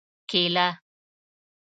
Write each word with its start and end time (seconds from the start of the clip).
🍌کېله 0.29 0.67